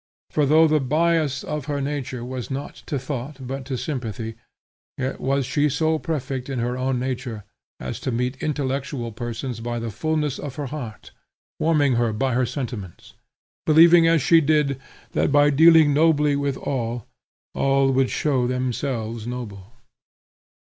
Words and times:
For 0.31 0.47
though 0.47 0.67
the 0.67 0.79
bias 0.79 1.43
of 1.43 1.65
her 1.65 1.79
nature 1.79 2.25
was 2.25 2.49
not 2.49 2.73
to 2.87 2.97
thought, 2.97 3.37
but 3.45 3.65
to 3.65 3.77
sympathy, 3.77 4.33
yet 4.97 5.19
was 5.21 5.45
she 5.45 5.69
so 5.69 5.99
perfect 5.99 6.49
in 6.49 6.57
her 6.57 6.75
own 6.75 6.99
nature 6.99 7.43
as 7.79 7.99
to 7.99 8.11
meet 8.11 8.35
intellectual 8.41 9.11
persons 9.11 9.59
by 9.59 9.77
the 9.77 9.91
fulness 9.91 10.39
of 10.39 10.55
her 10.55 10.65
heart, 10.65 11.11
warming 11.59 11.93
them 11.99 12.17
by 12.17 12.33
her 12.33 12.47
sentiments; 12.47 13.13
believing, 13.67 14.07
as 14.07 14.23
she 14.23 14.41
did, 14.41 14.81
that 15.11 15.31
by 15.31 15.51
dealing 15.51 15.93
nobly 15.93 16.35
with 16.35 16.57
all, 16.57 17.05
all 17.53 17.91
would 17.91 18.09
show 18.09 18.47
themselves 18.47 19.27
noble. 19.27 19.71